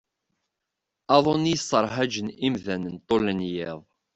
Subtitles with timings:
[1.15, 3.79] Aḍu-nni yesserhajen imdaden ṭul n yiḍ.